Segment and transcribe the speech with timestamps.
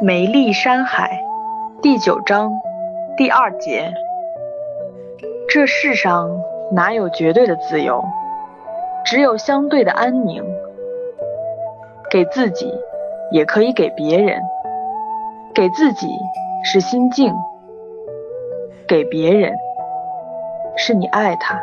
[0.00, 1.20] 美丽山海
[1.82, 2.52] 第九章
[3.16, 3.92] 第二节。
[5.48, 6.30] 这世上
[6.70, 8.04] 哪有绝对的自由，
[9.04, 10.44] 只有相对的安宁。
[12.10, 12.72] 给自己，
[13.32, 14.40] 也可以给别人。
[15.52, 16.06] 给自己
[16.62, 17.34] 是心境，
[18.86, 19.52] 给别人
[20.76, 21.60] 是你爱他。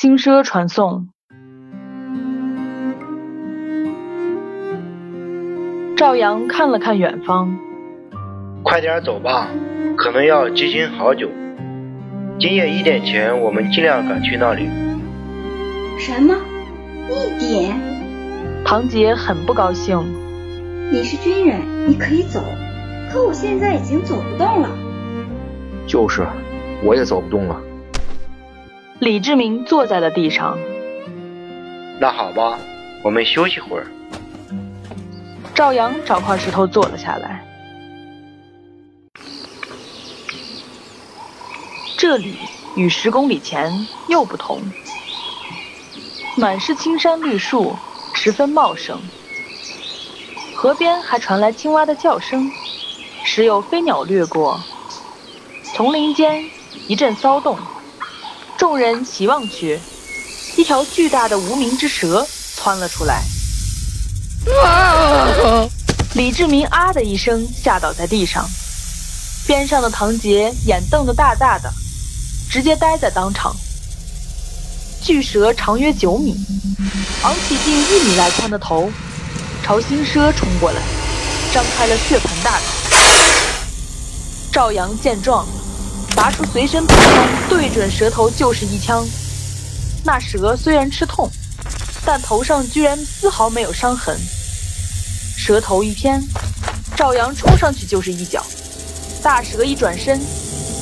[0.00, 1.08] 轻奢传送。
[5.96, 7.58] 赵阳看了看远方，
[8.62, 9.48] 快点走吧，
[9.96, 11.28] 可能要急行好久。
[12.38, 14.68] 今夜一点前，我们尽量赶去那里。
[15.98, 16.36] 什么？
[17.10, 17.76] 一点？
[18.64, 19.98] 唐杰很不高兴。
[20.92, 22.40] 你是军人，你可以走，
[23.10, 24.70] 可我现在已经走不动了。
[25.88, 26.24] 就是，
[26.84, 27.60] 我也走不动了。
[29.00, 30.58] 李志明坐在了地上。
[32.00, 32.58] 那好吧，
[33.04, 33.86] 我们休息会儿。
[35.54, 37.44] 赵阳找块石头坐了下来。
[41.96, 42.36] 这里
[42.74, 43.72] 与十公里前
[44.08, 44.60] 又不同，
[46.36, 47.76] 满是青山绿树，
[48.14, 49.00] 十分茂盛。
[50.56, 52.50] 河边还传来青蛙的叫声，
[53.22, 54.60] 时有飞鸟掠过。
[55.72, 56.44] 丛林间
[56.88, 57.56] 一阵骚动。
[58.68, 59.80] 众人齐望去，
[60.54, 63.22] 一条巨大的无名之蛇窜了出来。
[66.12, 68.46] 李志明啊的一声，吓倒在地上。
[69.46, 71.72] 边上的唐杰眼瞪得大大的，
[72.50, 73.56] 直接呆在当场。
[75.02, 76.36] 巨蛇长约九米，
[77.22, 78.92] 昂起近一米来宽的头，
[79.64, 80.82] 朝新奢冲过来，
[81.54, 82.64] 张开了血盆大口。
[84.52, 85.46] 赵阳见状。
[86.18, 89.06] 拔出随身步枪，对准蛇头就是一枪。
[90.02, 91.30] 那蛇虽然吃痛，
[92.04, 94.18] 但头上居然丝毫没有伤痕。
[95.36, 96.20] 蛇头一偏，
[96.96, 98.44] 赵阳冲上去就是一脚。
[99.22, 100.20] 大蛇一转身，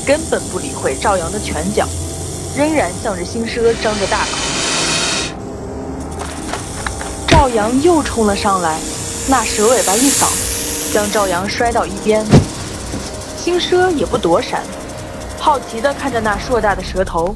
[0.06, 1.86] 根本不理会赵阳的拳脚，
[2.56, 4.30] 仍然向着新奢张着大口。
[7.28, 8.78] 赵阳又冲了上来，
[9.28, 10.30] 那蛇尾巴一扫，
[10.94, 12.24] 将赵阳摔到一边。
[13.36, 14.62] 新奢也不躲闪。
[15.46, 17.32] 好奇地看着那硕大的蛇头，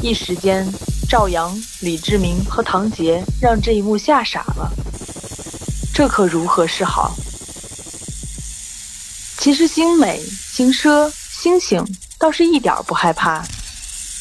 [0.00, 0.64] 一时间，
[1.10, 4.70] 赵阳、李志明和唐杰让这一幕吓傻了。
[5.92, 7.16] 这可如何是好？
[9.38, 11.84] 其实，星美、星奢、星星
[12.16, 13.44] 倒是一点不害怕，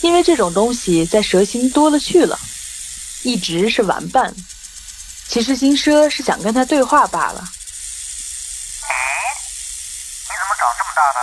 [0.02, 2.40] 因为这种东西在蛇心多了去了，
[3.22, 4.34] 一直是玩伴。
[5.28, 7.40] 其实，星奢是想跟他对话罢了。
[8.82, 8.90] 咦，
[10.26, 11.20] 你怎么长这么大呢？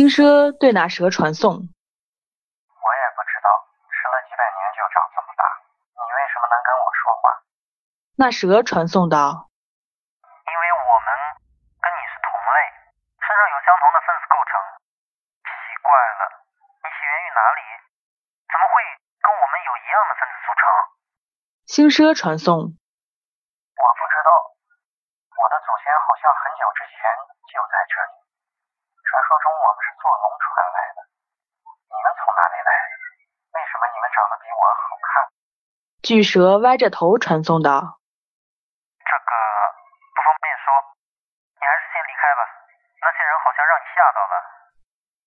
[0.00, 1.52] 轻奢对那蛇传送。
[1.52, 3.48] 我也不知道，
[3.92, 5.44] 吃了几百年就长这么大。
[5.92, 7.44] 你为什么能跟我说话？
[8.16, 9.52] 那蛇传送道。
[10.24, 11.08] 因为我们
[11.84, 12.58] 跟你是同类，
[13.20, 14.52] 身上有相同的分子构成。
[15.44, 15.52] 奇
[15.84, 16.48] 怪了，
[16.80, 17.60] 你起源于哪里？
[18.48, 18.80] 怎么会
[19.20, 20.64] 跟我们有一样的分子组成？
[21.68, 22.56] 轻奢传送。
[22.56, 24.30] 我不知道，
[25.36, 26.96] 我的祖先好像很久之前
[27.52, 28.16] 就在这里。
[29.10, 30.98] 传说中我们是坐龙船来的，
[31.92, 32.70] 你们从哪里来？
[33.52, 35.28] 为什么你们长得比我好看？
[36.00, 38.00] 巨蛇歪着头传送道
[39.04, 39.30] ：“这个
[40.16, 40.72] 不方便说，
[41.60, 42.40] 你还是先离开吧。
[43.04, 44.34] 那些人好像让你吓到了。”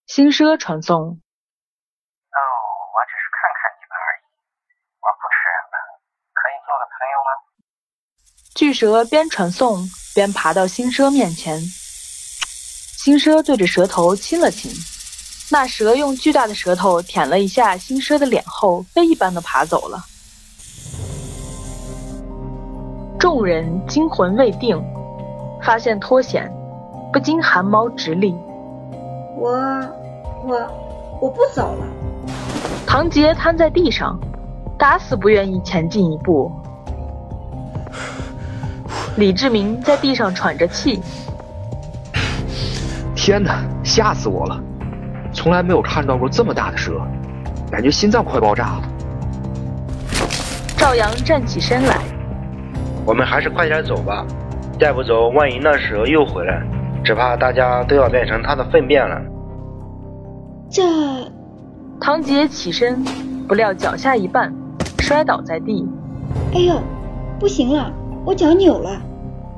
[0.09, 0.97] 新奢传送
[2.34, 4.25] ：“哦，我只是看看你们而已，
[4.97, 5.78] 我不吃人的，
[6.34, 7.29] 可以做个朋友吗？”
[8.57, 9.85] 巨蛇边传送
[10.16, 11.61] 边爬到新奢面前。
[13.03, 14.72] 新奢对着蛇头亲了亲，
[15.52, 20.06] 那蛇用巨大的舌头舔了一下新奢的脸后，飞一般的爬走了。
[23.19, 24.81] 众人惊魂未定，
[25.62, 26.50] 发现脱险，
[27.12, 28.34] 不禁汗毛直立。
[29.38, 29.52] 我
[30.46, 30.72] 我
[31.20, 31.85] 我不走了。
[32.88, 34.17] 唐杰瘫在地上，
[34.79, 36.49] 打死不愿意前进一步。
[39.17, 41.02] 李志明在地上喘着气。
[43.25, 44.61] 天哪，吓死我了！
[45.31, 46.99] 从来没有看到过这么大的蛇，
[47.72, 48.81] 感觉心脏快爆炸了。
[50.75, 51.99] 赵阳站起身来，
[53.05, 54.25] 我们还是快点走吧，
[54.78, 56.61] 再不走，万一那蛇又回来，
[57.02, 59.22] 只怕大家都要变成它的粪便了。
[60.70, 60.84] 这，
[62.02, 63.02] 唐杰起身，
[63.47, 64.52] 不料脚下一绊，
[64.99, 65.87] 摔倒在地。
[66.53, 66.75] 哎呦，
[67.40, 67.90] 不行了，
[68.25, 69.02] 我脚扭了，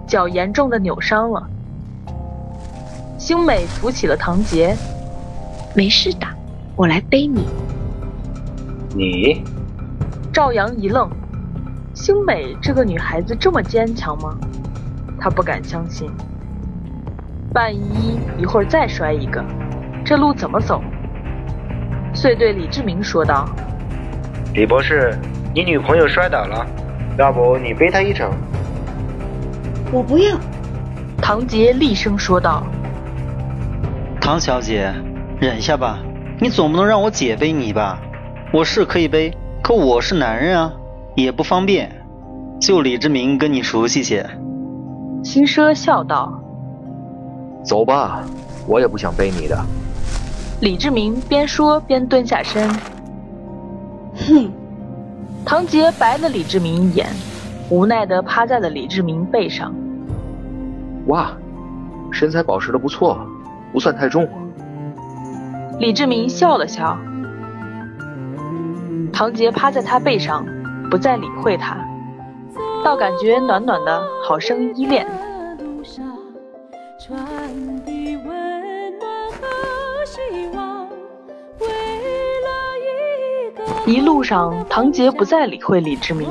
[0.05, 1.41] 脚严重的扭伤了。
[3.25, 4.77] 星美扶起了唐杰，
[5.73, 6.27] 没事的，
[6.75, 7.43] 我来背你。
[8.95, 9.43] 你？
[10.31, 11.09] 赵阳一愣，
[11.95, 14.37] 星美这个女孩子这么坚强吗？
[15.19, 16.07] 他不敢相信。
[17.55, 19.43] 万一一会儿再摔一个，
[20.05, 20.79] 这路怎么走？
[22.13, 23.49] 遂对李志明说道
[24.53, 25.17] ：“李博士，
[25.51, 26.63] 你女朋友摔倒了，
[27.17, 28.31] 要不你背她一程？”
[29.91, 30.37] 我不要。
[31.19, 32.61] 唐杰厉声说道
[34.25, 34.91] ：“唐小姐，
[35.39, 35.99] 忍下吧，
[36.41, 38.01] 你总不能让我姐背你吧？
[38.51, 39.31] 我是可以背，
[39.61, 40.73] 可我是男人啊，
[41.13, 42.03] 也不方便。
[42.59, 44.27] 就李志明跟你熟悉些。”
[45.23, 46.41] 新奢笑道。
[47.63, 48.23] 走吧，
[48.65, 49.63] 我也不想背你的。
[50.59, 52.67] 李志明边说边蹲下身。
[54.27, 54.51] 哼！
[55.45, 57.05] 唐杰白了李志明一眼，
[57.69, 59.71] 无奈的趴在了李志明背上。
[61.05, 61.31] 哇，
[62.11, 63.23] 身材保持的不错，
[63.75, 64.25] 不算太重。
[65.79, 66.97] 李志明笑了笑。
[69.11, 70.45] 唐杰趴在他背上，
[70.89, 71.75] 不再理会他，
[72.85, 75.05] 倒感觉暖暖的，好生依恋。
[83.85, 86.29] 一路上，唐杰不再理会李志明。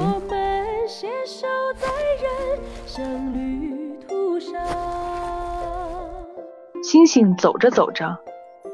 [6.95, 8.17] 星星走着走着，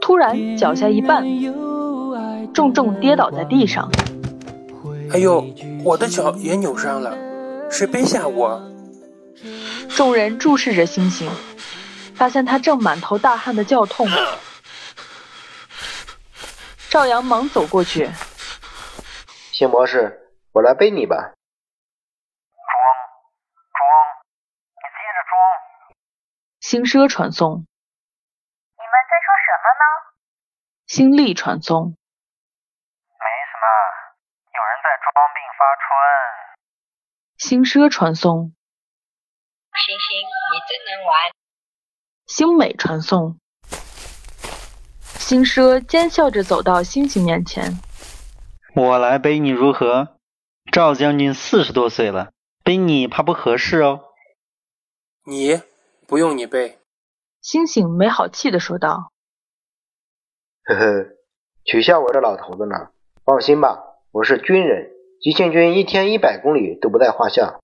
[0.02, 1.24] 突然脚下一绊，
[2.52, 3.90] 重重跌倒在地上。
[5.10, 5.42] 哎呦，
[5.82, 7.16] 我的脚也扭伤了，
[7.70, 8.60] 谁背下我？
[9.88, 11.30] 众人注视着星星，
[12.14, 14.06] 发现他正满头大汗的叫痛。
[16.90, 18.10] 赵阳忙走过去。
[19.50, 21.16] 星博士，我来背你吧。
[21.16, 21.32] 装
[23.72, 23.80] 装，
[24.76, 25.40] 你接着装。
[26.60, 27.64] 星奢传送。
[30.86, 31.84] 星力传送。
[31.84, 33.64] 没什么，
[34.54, 35.86] 有人在装病发春。
[37.38, 38.52] 星奢传送。
[39.86, 41.30] 星星，你真能玩。
[42.26, 43.38] 星美传送。
[45.02, 47.80] 星奢奸笑着走到星星面前。
[48.74, 50.16] 我来背你如何？
[50.72, 52.32] 赵将军四十多岁了，
[52.64, 54.04] 背你怕不合适哦。
[55.24, 55.62] 你
[56.08, 56.80] 不用你背。
[57.40, 59.09] 星星没好气的说道。
[60.64, 61.06] 呵呵，
[61.64, 62.88] 取笑我这老头子呢？
[63.24, 63.78] 放心吧，
[64.12, 64.90] 我是军人，
[65.20, 67.58] 急行军一天一百公里都不在话下。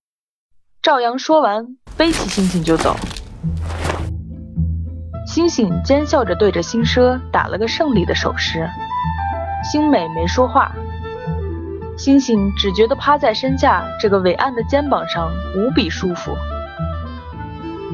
[0.81, 2.95] 赵阳说完，背起星星就走。
[5.27, 8.67] 星星奸笑着对着星奢打了个胜利的手势。
[9.63, 10.71] 星美没说话。
[11.97, 16.35] 星星只觉得趴在身下这个伟岸的肩膀上无比舒服，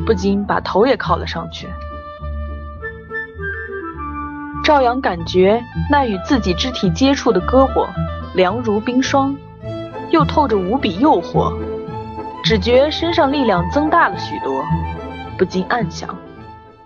[0.06, 1.68] 不禁把头也靠了上去。
[4.64, 5.62] 赵阳感觉
[5.92, 7.86] 那与自己肢体接触的胳膊
[8.34, 9.36] 凉如冰霜，
[10.10, 11.54] 又透着无比诱惑，
[12.46, 14.64] 只觉身上力量增大了许多，
[15.38, 16.16] 不禁暗想：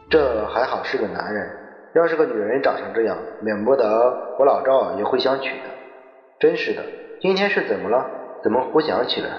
[0.09, 1.47] 这还好是个男人，
[1.93, 3.85] 要是个女人长成这样，免不得
[4.39, 5.65] 我老赵也会想娶的。
[6.39, 6.81] 真是的。
[7.21, 8.03] 今天是怎么了？
[8.43, 9.29] 怎么胡想起来？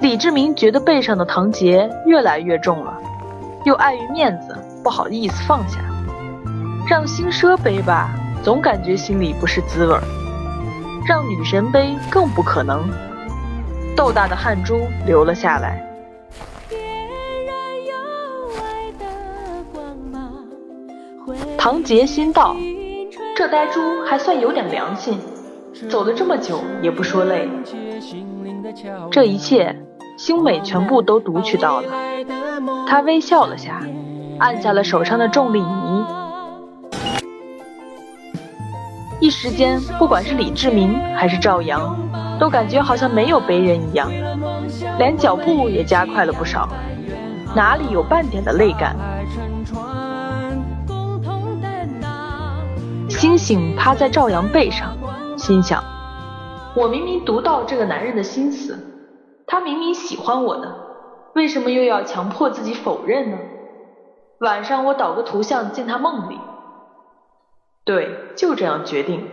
[0.00, 2.98] 李志明觉得背上的唐杰越来越重了，
[3.64, 5.78] 又碍于面子，不好意思放下，
[6.88, 8.10] 让星奢背吧，
[8.42, 10.00] 总感觉心里不是滋味儿；
[11.06, 12.88] 让女神背更不可能，
[13.96, 15.80] 豆大的汗珠流了下来。
[21.56, 22.56] 唐杰心道。
[23.34, 25.18] 这呆猪还算有点良心，
[25.88, 27.48] 走了这么久也不说累。
[29.10, 29.74] 这一切，
[30.18, 31.88] 星美全部都读取到了。
[32.86, 33.80] 他微笑了下，
[34.38, 36.04] 按下了手上的重力仪。
[39.20, 41.96] 一时间，不管是李志明还是赵阳，
[42.40, 44.10] 都感觉好像没有背人一样，
[44.98, 46.68] 连脚步也加快了不少，
[47.54, 48.96] 哪里有半点的累感？
[53.08, 54.96] 星星趴在赵阳背上，
[55.36, 55.82] 心想：
[56.74, 58.76] 我明明读到这个男人的心思，
[59.46, 60.68] 他明明喜欢我的，
[61.34, 63.38] 为什么又要强迫自己否认呢？
[64.40, 66.40] 晚上我导个图像进他梦里。
[67.84, 69.18] 对，就这样决定。
[69.18, 69.30] 星星，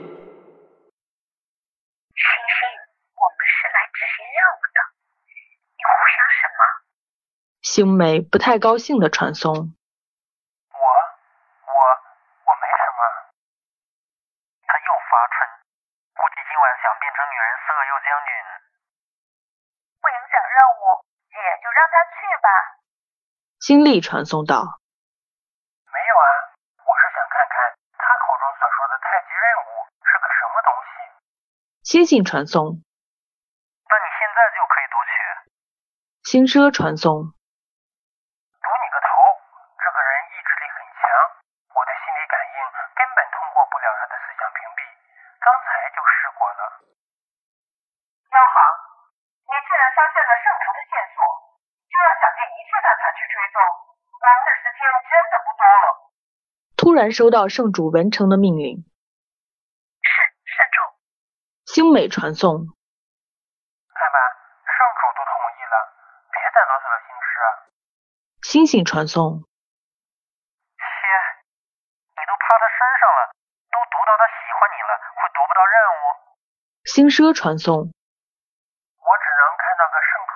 [3.15, 4.77] 我们是来执行任务的，
[5.75, 6.59] 你胡想什么？
[7.61, 9.73] 星梅不太高兴的传送。
[23.59, 24.65] 心力传送到。
[24.65, 26.25] 没有啊，
[26.81, 30.89] 我是想看看他口中所说的太极任务是个什么东西？
[31.85, 32.81] 星星传送。
[33.85, 35.13] 那你现在就可以读取。
[36.25, 37.29] 星车传送。
[37.29, 39.37] 读你个头！
[39.77, 41.05] 这个人意志力很强，
[41.77, 42.57] 我的心理感应
[42.97, 44.81] 根本通过不了他的思想屏蔽，
[45.45, 46.61] 刚才就试过了。
[48.33, 48.57] 妖行，
[49.45, 51.21] 你既然发现了圣徒的线索，
[51.85, 52.23] 就要想
[52.95, 53.61] 尽一切办法去追踪。
[54.19, 55.85] 我们的时间真的不多了。
[56.75, 58.85] 突然收到圣主文成的命令。
[60.01, 60.11] 是
[60.45, 60.81] 圣主。
[61.65, 62.65] 星美传送。
[63.93, 64.17] 看吧，
[64.65, 65.75] 圣主都同意了，
[66.31, 67.31] 别再啰嗦了，星师。
[68.41, 69.43] 星星传送。
[70.79, 70.83] 切，
[72.15, 73.21] 你都趴他身上了，
[73.69, 76.01] 都读到他喜欢你了，会读不到任务？
[76.85, 77.75] 星奢传送。
[77.85, 80.28] 我只能看到个圣。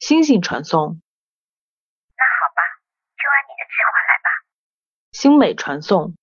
[0.00, 0.96] 星星传送。
[2.16, 2.60] 那好吧，
[3.20, 4.28] 就按你的计划来吧。
[5.12, 6.16] 星美传送。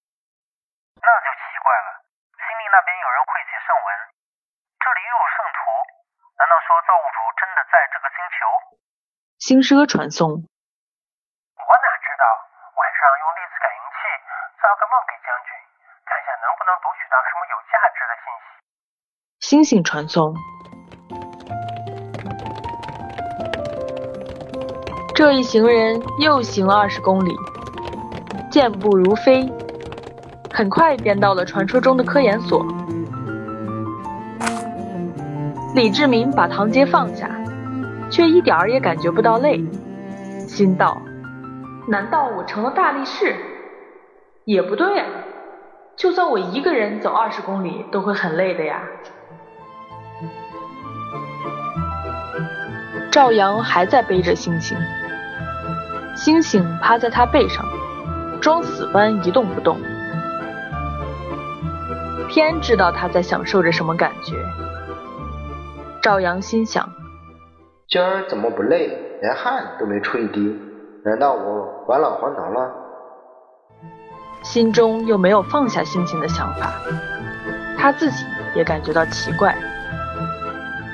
[0.97, 1.89] 那就奇怪了，
[2.41, 3.87] 星命那边有人会写圣文，
[4.81, 5.57] 这里又有圣徒，
[6.41, 8.37] 难道说造物主真的在这个星球？
[9.37, 10.25] 星奢传送。
[10.33, 12.25] 我哪知道，
[12.73, 13.97] 晚上用粒子感应器
[14.57, 15.53] 造个梦给将军，
[16.01, 18.49] 看下能不能读取到什么有价值的信息。
[19.37, 20.33] 星星传送。
[25.17, 27.35] 这一行人又行了二十公里，
[28.51, 29.51] 健步如飞，
[30.53, 32.63] 很快便到了传说中的科研所。
[35.73, 37.31] 李志明把唐杰放下，
[38.11, 39.65] 却一点儿也感觉不到累，
[40.47, 41.01] 心道：
[41.87, 43.35] 难道我成了大力士？
[44.45, 45.07] 也不对啊，
[45.95, 48.83] 就算我一个人走二十公里，都会很累的呀。
[53.09, 54.77] 赵阳还在背着星星，
[56.17, 57.63] 星星趴在他背上，
[58.41, 59.77] 装死般一动不动。
[62.27, 64.35] 天知道他在享受着什么感觉。
[66.01, 66.89] 赵阳心想：
[67.87, 68.87] 今儿怎么不累，
[69.21, 70.59] 连汗都没出一滴？
[71.05, 72.71] 难道我返老还童了？
[74.41, 76.73] 心中又没有放下星星的想法，
[77.77, 79.55] 他自己也感觉到奇怪。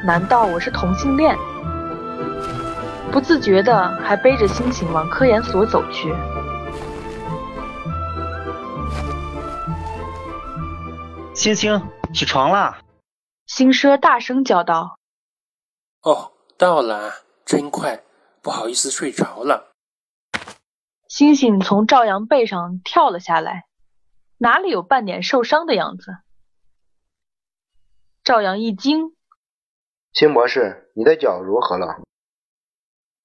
[0.06, 1.34] 难道我是同性恋？
[3.14, 6.12] 不自觉的还背着星星往科研所走去。
[11.36, 11.80] 星星，
[12.12, 12.80] 起床啦！
[13.46, 14.98] 星奢大声叫道
[16.02, 17.12] ：“哦，到了，
[17.46, 18.04] 真快，
[18.42, 19.74] 不好意思睡着了。”
[21.08, 23.66] 星星从赵阳背上跳了下来，
[24.40, 26.18] 哪里有半点受伤的样子？
[28.24, 29.16] 赵阳一惊
[30.14, 32.02] ：“星博士，你的脚如何了？”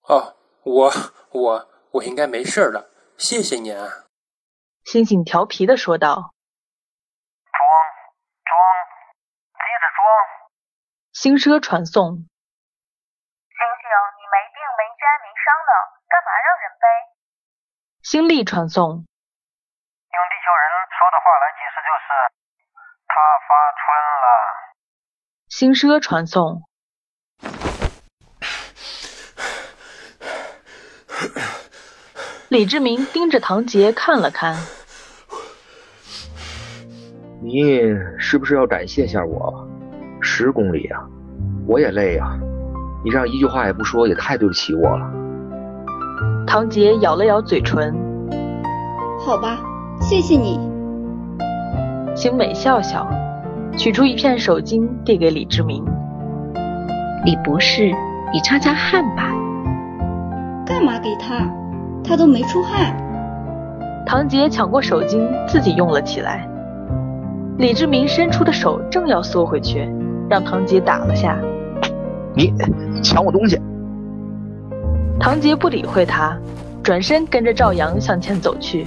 [0.09, 0.91] 哦，我
[1.33, 2.89] 我我应该没事了，
[3.19, 4.09] 谢谢你啊。
[4.85, 6.33] 星星调皮的说道。
[7.53, 7.61] 装
[8.49, 8.57] 装，
[9.53, 10.01] 接着装。
[11.13, 12.17] 星奢传送。
[12.17, 13.85] 星星，
[14.17, 15.73] 你没病没灾没伤的，
[16.09, 16.89] 干嘛让人背？
[18.01, 18.89] 星力传送。
[18.89, 22.09] 用地球人说的话来解释就是，
[23.07, 23.13] 他
[23.45, 23.85] 发春
[24.25, 24.27] 了。
[25.49, 26.65] 星奢传送。
[32.49, 34.57] 李志明盯着唐杰看了看，
[37.43, 37.81] 你
[38.19, 39.67] 是不是要感谢下我？
[40.21, 41.01] 十公里啊，
[41.67, 42.39] 我也累啊，
[43.05, 45.11] 你这样一句话也不说，也太对不起我了。
[46.47, 47.95] 唐杰咬了咬嘴唇，
[49.21, 49.59] 好吧，
[50.01, 50.59] 谢谢你。
[52.17, 53.09] 星美笑笑，
[53.77, 55.85] 取出一片手巾递给李志明。
[57.25, 57.93] 李博士，
[58.33, 59.33] 你擦擦汗吧。
[60.69, 61.51] 干嘛给他？
[62.05, 62.95] 他都没出汗。
[64.05, 66.47] 唐杰抢过手巾，自己用了起来。
[67.57, 69.91] 李志明伸出的手正要缩回去，
[70.29, 71.39] 让唐杰打了下。
[72.35, 72.53] 你
[73.03, 73.59] 抢我东西！
[75.19, 76.39] 唐杰不理会他，
[76.83, 78.87] 转身跟着赵阳向前走去，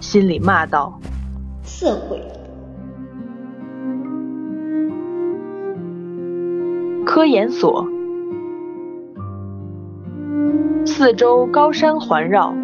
[0.00, 0.98] 心里骂道
[1.62, 2.18] ：“色鬼！”
[7.04, 7.86] 科研所。
[10.86, 12.54] 四周高山环绕，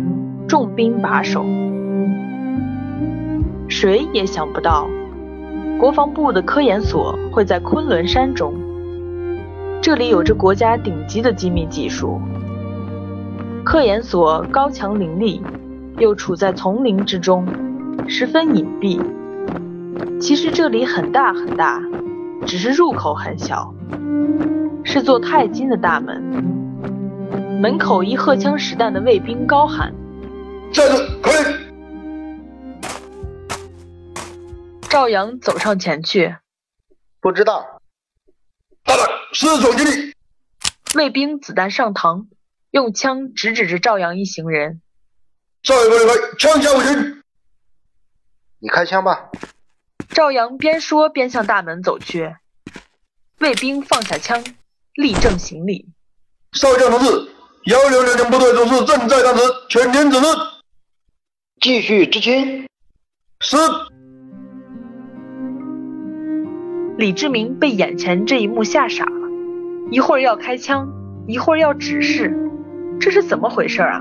[0.46, 1.42] 重兵把守。
[3.66, 4.86] 谁也想不到，
[5.78, 8.52] 国防部的科研所会在昆仑山中。
[9.80, 12.20] 这里有着国家顶级的机密技术。
[13.64, 15.42] 科研所高墙林立，
[15.98, 17.46] 又处在丛林之中，
[18.06, 19.00] 十分隐蔽。
[20.20, 21.82] 其实这里很大很大，
[22.44, 23.74] 只是入口很小，
[24.84, 26.59] 是座钛金的大门。
[27.60, 29.92] 门口一荷枪实弹的卫兵高喊
[30.72, 30.96] ：“站住！
[31.20, 31.34] 可以！”
[34.88, 36.34] 赵阳走上前去，
[37.20, 37.82] 不知道。
[38.82, 40.14] 大胆，私闯基地！
[40.94, 42.28] 卫兵子弹上膛，
[42.70, 44.80] 用枪直指着赵阳一行人。
[45.62, 47.22] 上一个离开，枪下无情。
[48.58, 49.28] 你开枪吧。
[50.08, 52.36] 赵阳边说边向大门走去。
[53.38, 54.42] 卫兵放下枪，
[54.94, 55.90] 立正行礼。
[56.52, 57.30] 少将同志，
[57.64, 60.26] 幺零两军部队总司正在当时，全体指示。
[61.60, 62.66] 继续执勤。
[63.40, 63.58] 是。
[66.96, 69.28] 李志明被眼前这一幕吓傻了，
[69.90, 70.88] 一会儿要开枪，
[71.26, 72.34] 一会儿要指示，
[72.98, 74.00] 这是怎么回事啊？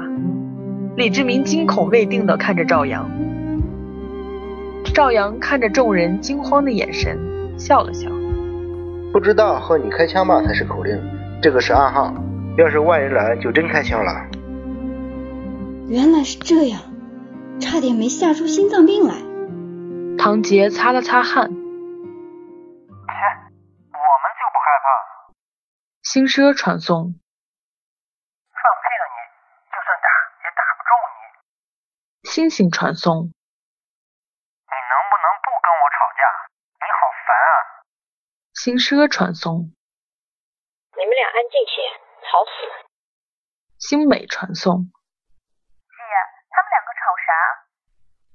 [0.95, 3.11] 李志明惊恐未定地看着赵阳，
[4.93, 7.19] 赵阳看着众人惊慌的眼神，
[7.57, 8.09] 笑了笑。
[9.11, 10.97] 不知道和你开枪吧才是口令，
[11.41, 12.13] 这个是暗号，
[12.59, 14.11] 要是外人来就真开枪了。
[15.87, 16.81] 原来是这样，
[17.61, 19.15] 差点没吓出心脏病来。
[20.17, 21.49] 唐杰擦了擦汗。
[26.03, 26.97] 轻奢传送。
[26.99, 29.15] 放屁了你！
[29.71, 30.09] 就算打
[30.43, 31.23] 也打不中你。
[32.29, 33.23] 星星传送。
[33.23, 36.21] 你能不能不跟我吵架？
[36.75, 37.87] 你好烦啊！
[38.51, 39.71] 轻奢传送。
[40.97, 41.79] 你们俩安静些，
[42.25, 42.73] 吵死了。
[43.89, 44.85] 星美传送。
[44.85, 44.91] 姐，
[46.51, 47.33] 他们两个吵啥？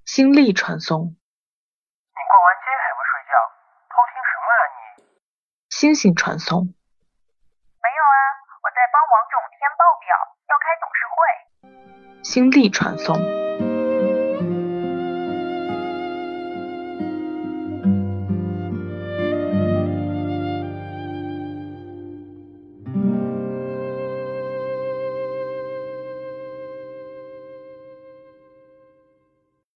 [0.05, 0.99] 星力传送。
[1.07, 3.39] 你逛完街还不睡觉，
[3.87, 5.07] 偷听什么啊你？
[5.71, 6.59] 星星传送。
[6.59, 8.19] 没有啊，
[8.65, 10.11] 我在帮王总填报表，
[10.51, 11.15] 要开董事会。
[12.25, 13.15] 星力传送。